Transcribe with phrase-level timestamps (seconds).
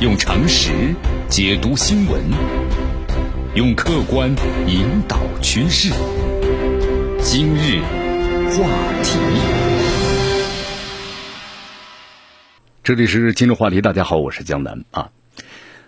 [0.00, 0.94] 用常识
[1.28, 2.22] 解读新闻，
[3.54, 4.34] 用客观
[4.66, 5.90] 引导趋势。
[7.20, 7.82] 今日
[8.48, 8.66] 话
[9.02, 9.18] 题，
[12.82, 13.82] 这里是今日话题。
[13.82, 15.10] 大家好，我是江南啊。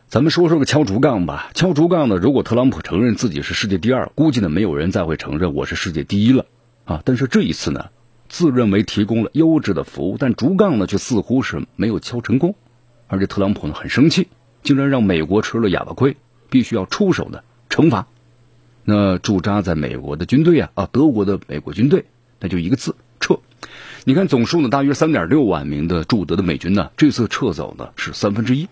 [0.09, 1.51] 咱们说说个敲竹杠吧。
[1.55, 6.45] 敲竹杠呢，如果特朗普承认自己是世界第二，估计呢没有人再会承认我是世界第一了
[6.85, 7.01] 啊。
[7.07, 7.87] 但是这一次呢，
[8.29, 12.55] 自认为提供了优质的服务，但竹杠呢却似乎是没有敲成功。
[13.13, 14.29] 而且特朗普呢很生气，
[14.63, 16.17] 竟然让美国吃了哑巴亏，
[16.49, 18.07] 必须要出手的惩罚。
[18.85, 22.07] 那驻扎在美国的军队啊啊，德国的美国军队，
[22.41, 23.41] 那就一个字撤。
[24.05, 28.67] 你看总数呢，大约三点六万名的驻德的美军呢，这次撤走呢是三分之一，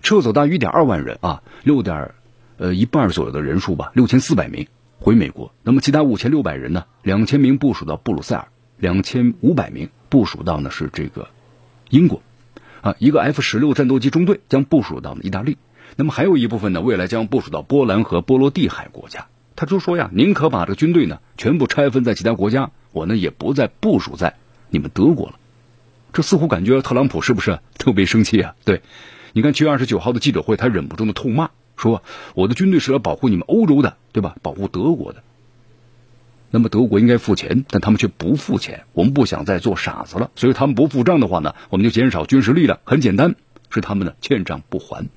[0.00, 2.14] 撤走大约一点二万人啊，六点
[2.56, 4.66] 呃一半左右的人数吧，六千四百名
[4.98, 5.52] 回美国。
[5.62, 8.48] 那么其他五千六百人呢，两千名部署到布鲁塞尔，
[8.78, 11.28] 两千五百名部署到呢是这个
[11.90, 12.22] 英国。
[12.86, 15.58] 啊，一个 F 十六战斗机中队将部署到意大利，
[15.96, 19.26] 那么还有一部分呢，未来将部署到波兰和波罗的海国家。
[19.56, 24.36] 他就说呀，宁可把这个军队呢全部拆分在其他国家，我呢也不再部署在
[24.70, 25.34] 你们德国了。
[26.12, 28.54] 这似乎感觉特朗普是不是特别生气啊？
[28.64, 28.82] 对，
[29.32, 34.36] 你看七月二十九号的记者会，他忍不住的痛骂说：“我的军队是要保护你们欧洲的，对吧？
[34.42, 35.24] 保护德国的。”
[36.50, 38.84] 那么德国应该付钱，但他们却不付钱。
[38.92, 42.78] 我们不想再做傻子了，所以他们不付账的话呢，我们就减少军事力量。
[42.84, 43.34] 很简单，
[43.70, 45.08] 是他们呢欠账不还。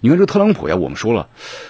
[0.00, 1.28] 你看这特朗普呀，我们说了，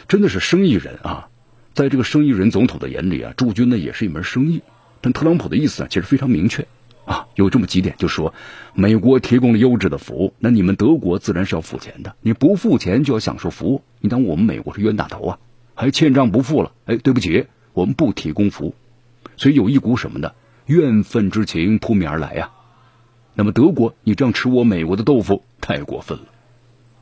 [0.09, 1.29] 真的是生意人啊。
[1.75, 4.63] 在这个生意人总统的眼里啊，驻军呢也是一门生意。
[5.01, 6.67] 但特朗普的意思呢，其实非常明确
[7.05, 8.33] 啊，有这么几点，就说，
[8.75, 12.15] 美国提供了优质的服务，那你们德国自然是要付钱的。
[12.21, 15.39] 你不付钱就要享受服务，你当我们美国是冤大头啊？
[15.75, 16.71] 还欠账不付了？
[16.87, 18.75] 哎，对不起，我们不提供服务。
[19.37, 20.33] 所以有一股什么呢？
[20.67, 22.51] 怨愤之情扑面而来呀。
[23.35, 26.25] 那么德国，你这样吃我美国的豆腐，太过分了。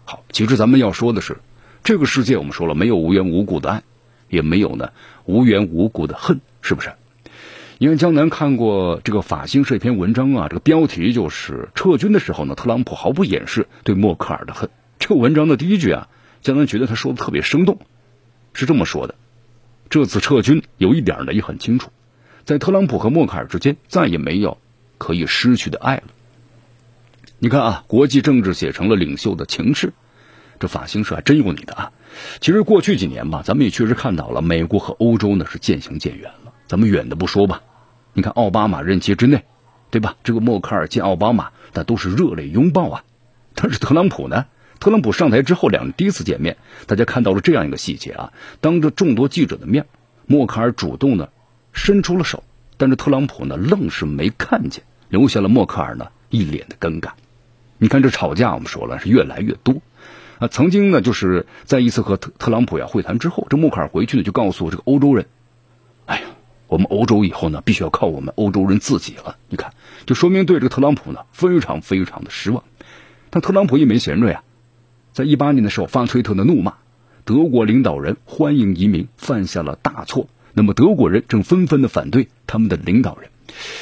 [0.04, 1.38] 好，其实咱们要说的是，
[1.84, 3.82] 这个世界我们说了，没有无缘无故的爱，
[4.28, 4.90] 也没有呢
[5.26, 6.92] 无缘无故的恨，是不是？
[7.78, 14.70] 因为江南看过这个法新社一篇文章啊，这个标题就是撤军的时候呢，特朗普毫不掩饰对默克尔的恨。
[14.98, 16.08] 这个文章的第一句啊，
[16.42, 17.78] 江南觉得他说的特别生动，
[18.54, 19.14] 是这么说的：
[19.90, 21.90] 这次撤军有一点呢也很清楚。
[22.44, 24.58] 在特朗普和默克尔之间再也没有
[24.98, 26.04] 可以失去的爱了。
[27.38, 29.92] 你看啊，国际政治写成了领袖的情势，
[30.60, 31.92] 这法新社还真有你的啊。
[32.40, 36.52] 其实过去几年吧，咱们也确实看到了美国和欧洲呢是渐行渐远了。
[36.66, 37.62] 咱们远的不说吧，
[38.12, 39.44] 你看奥巴马任期之内，
[39.90, 40.16] 对吧？
[40.22, 43.04] 这个默克尔见奥巴马，那都是热泪拥抱啊。
[43.54, 44.46] 但是特朗普呢？
[44.78, 49.86] 特朗普上台之后，两人第一次见面，大家看到了这样一个细节啊，当着众多记者的面，
[50.26, 51.28] 默克尔主动呢。
[51.72, 52.44] 伸出了手，
[52.76, 57.10] 但是特朗普呢，愣是没看见，留下了默克尔呢一脸的尴尬。
[57.78, 59.82] 你看这吵架，我们说了是越来越多
[60.38, 60.48] 啊。
[60.48, 65.26] 曾经呢，就是在一次和特特朗普呀会谈之后，这默克尔回去呢就告诉这个欧洲人
[66.06, 66.26] ：“哎呀，
[66.68, 69.72] 我们欧洲以后呢必须要靠我们欧洲人自己了。”你看，
[70.06, 72.62] 就说明对这个特朗普呢非常非常的失望。
[73.30, 74.42] 但特朗普也没闲着呀，
[75.12, 76.74] 在一八年的时候发推特的怒骂
[77.24, 80.28] 德国领导人欢迎移民，犯下了大错。
[80.54, 83.30] 那么德国人正纷纷的反对他们的领导人。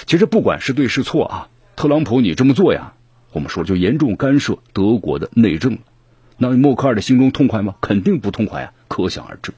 [0.07, 2.95] 其实不管是对是错啊，特朗普你这么做呀，
[3.33, 5.79] 我们说就严重干涉德国的内政了。
[6.37, 7.75] 那默克尔的心中痛快吗？
[7.81, 9.53] 肯定不痛快啊，可想而知。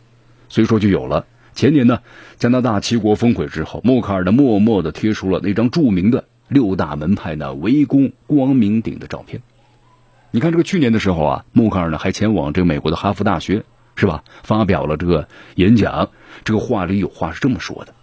[0.49, 2.01] 所以说就有了前年呢，
[2.39, 9.43] 加拿大七国峰会之后，默克尔呢默默的贴出了那张著名的六大门派呢围攻光明顶的照片。
[10.31, 13.65] 你看这个去年的时候啊，默克尔呢还前往这个美国的哈佛大学。
[13.95, 14.25] 是吧？
[14.43, 16.11] 发表了这个演讲，
[16.45, 17.95] 这个话里有话是这么说的：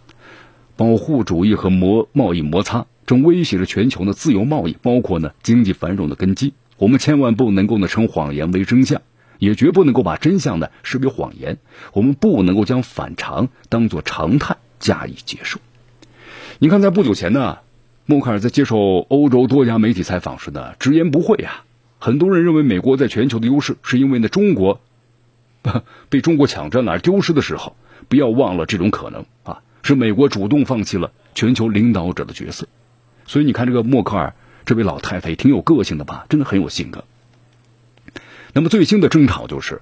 [0.78, 6.54] 保护主义和摩贸易摩擦正威胁着全球的自由贸易，包括呢经济繁荣的根基。
[6.78, 9.02] 我们千万不能够呢称谎言为真相，
[9.40, 11.58] 也绝不能够把真相呢视为谎言。
[11.92, 15.60] 我们不能够将反常当作常态加以接受。
[16.60, 17.58] 你看，在不久前呢，
[18.06, 18.78] 默克尔在接受
[19.10, 21.64] 欧洲多家媒体采访时呢，直言不讳呀。
[21.98, 24.80] 很多人认为美国在全球的优势是因为呢中国。
[26.10, 27.76] 被中国抢占了而丢失的时候，
[28.08, 29.62] 不要忘了这种可能啊！
[29.82, 32.68] 是美国主动放弃了全球领导者的角色，
[33.26, 34.34] 所以你看这个默克尔
[34.66, 36.26] 这位老太太也挺有个性的吧？
[36.30, 37.04] 真的很有性格。
[38.54, 39.82] 那么最新的争吵就是，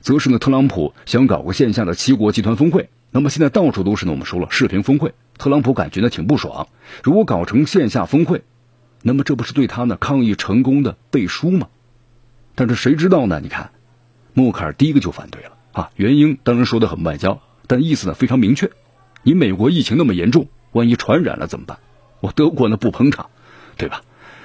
[0.00, 6.68] 则是呢特朗普想搞个线下的七国集团峰会，那么现在到处都是呢我们说了视频峰会，特朗普感觉呢挺不爽。
[7.02, 8.42] 如果搞成线下峰会，
[9.02, 11.68] 那么这不是对他呢抗议成功的背书吗？
[12.54, 13.40] 但是谁知道呢？
[13.40, 13.70] 你看。
[14.36, 18.70] 默克尔第一个就反对了啊，原因当然说的很外交，但意思呢非常明确。
[19.22, 21.78] 你美国疫情那么严重，万一传染了怎么办？
[22.20, 23.30] 我德国呢不捧场，
[23.78, 24.02] 对吧？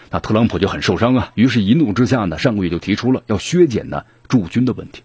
[0.09, 5.03] 那特朗普就很受伤啊，于是一怒之下呢，上个月就提出了要削减呢驻军的问题。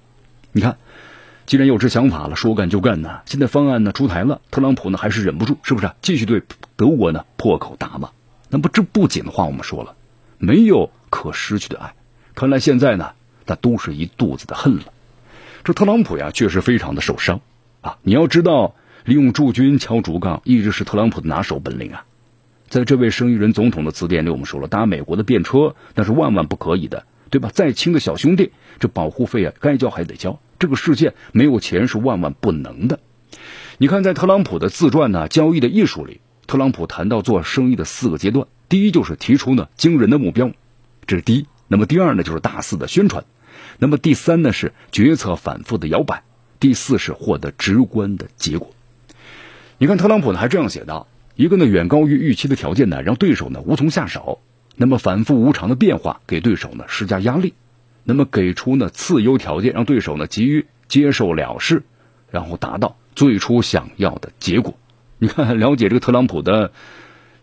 [0.53, 0.79] 你看，
[1.47, 3.23] 既然有这想法了，说干就干呢。
[3.27, 6.45] 现在方案呢出台了，特朗普呢还是忍不住，是不是继续对
[6.77, 8.11] 德国呢破口大骂？
[8.51, 9.97] 那么这不仅的话，我们说了，
[10.39, 11.95] 没有可失去的爱，
[12.37, 13.11] 看来现在呢，
[13.47, 14.85] 那都是一肚子的恨了。
[15.65, 17.41] 这特朗普呀，确实非常的受伤
[17.81, 17.99] 啊！
[18.03, 22.05] 你要知道，利用驻军敲竹杠一直是特朗普的拿手本领啊。
[22.69, 27.51] 在这位生意人总统的词典里，我们说了，搭美国的便车那是万万不可以的，对吧？
[27.53, 30.39] 再亲的小兄弟，这保护费啊，该交还得交。
[30.59, 32.99] 这个世界没有钱是万万不能的。
[33.79, 40.51] 你看，在特朗普的自传呢《交易的艺术》里，特朗普谈到做生意的四个阶段：第一就是提出呢惊人的目标，
[41.07, 43.25] 这是第一；那么第二呢就是大肆的宣传；
[43.79, 46.23] 那么第三呢是决策反复的摇摆；
[46.61, 48.71] 第四是获得直观的结果。
[49.79, 54.39] 你看，特朗普呢还这样写道：一个呢远高于预期的条件呢，让对手呢无从下手；
[54.77, 57.55] 那么反复无常的变化给对手呢施加压力。
[58.05, 61.83] 那么给出呢次优条件，让对手呢急于接受了事，
[62.31, 64.75] 然后达到最初想要的结果。
[65.19, 66.71] 你看，了解这个特朗普的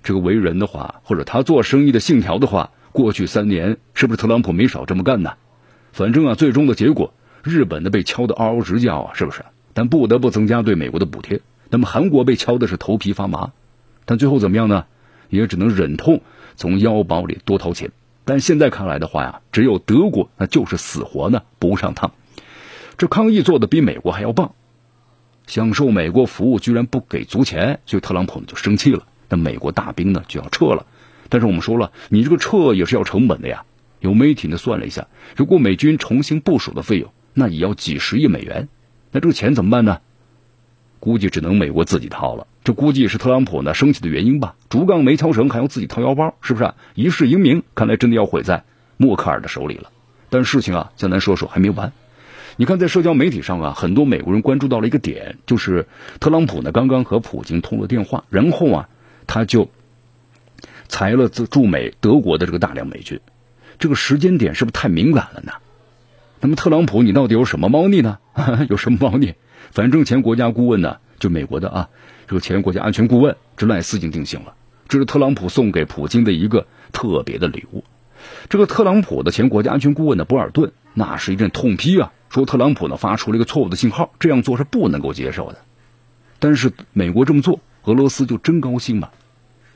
[0.04, 5.34] 这个为人的话，或者他做生意的信条的话，过去三年是不是特朗普没少这么干呢？
[5.92, 7.14] 反正啊，最终的结果，
[7.44, 9.44] 日本的被敲得嗷嗷直叫啊，是不是？
[9.74, 11.42] 但不得不增加对美国的补贴。
[11.70, 13.52] 那么韩国被敲的是头皮发麻，
[14.06, 14.86] 但最后怎么样呢？
[15.30, 16.22] 也只能忍痛
[16.56, 17.92] 从腰包里多掏钱。
[18.26, 22.14] 但现在看来的话呀，只有德国那就是死活呢不上趟。
[22.98, 24.54] 这抗议做的比美国还要棒，
[25.48, 29.08] 享受美国服务居然不给足钱，所以特朗普呢就生气了。
[29.30, 30.86] 那美国大兵呢就要撤了，
[31.34, 33.64] 但是我们说了，你这个撤也是要成本的呀。
[34.00, 38.68] 有媒体呢算了一下，如果美军重新部署的费用，那也要几十亿美元。
[39.12, 39.98] 那这个钱怎么办呢？
[41.00, 42.46] 估计只能美国自己掏了。
[42.64, 44.54] 这估计是特朗普呢生气的原因吧？
[44.70, 46.72] 竹杠没敲成，还要自己掏腰包，是不是？
[46.94, 48.64] 一世英名，看来真的要毁在
[48.98, 49.90] 默克尔的手里了。
[50.30, 51.94] 但事情啊，江南说说还没完。
[52.58, 55.88] 你看，在社交媒体上啊，很多美国人关注到了一个点，就是
[56.20, 58.90] 特朗普呢刚刚和普京通了电话，然后啊，
[59.26, 59.72] 他就
[60.94, 63.20] 裁了驻美德国的这个大量美军。
[63.80, 65.54] 这个时间点是不是太敏感了呢？
[66.40, 68.20] 那么特朗普，你到底有什么猫腻呢？
[68.70, 69.34] 有什么猫腻？
[69.72, 71.90] 反正前国家顾问呢，就美国的啊。
[72.28, 74.54] 这个前国家安全顾问这赖斯已经定性了，
[74.88, 77.84] 这是特朗普送给普京的一个特别的礼物。
[78.48, 85.58] 这个特朗普的前国家安全顾问呢，博尔顿那是一阵痛批啊，说特朗普呢发出了一个错误的信号，这样做是不能够接受的。
[86.38, 89.10] 但是美国这么做，俄罗斯就真高兴吗？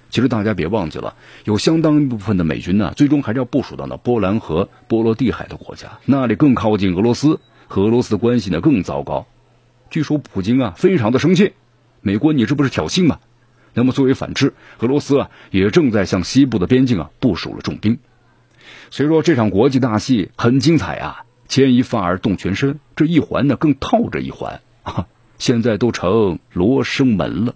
[0.10, 9.28] 其实大家别忘记了，有相当一部分的美军呢，最终还是要部署到那波兰和波罗的海的国家，那里更靠近俄罗斯，和俄罗斯的关系呢更糟糕。
[9.90, 11.54] 据说普京啊非常的生气。
[12.02, 13.20] 美国，你这不是挑衅吗？
[13.74, 18.00] 那么作为反制，俄罗斯啊也正在向西部的边境啊部署了重兵。
[18.90, 25.06] 所以说这场国际大戏很精彩啊，牵一发而动全身，这一环呢更套着一环啊，
[25.38, 27.56] 现在都成罗生门了。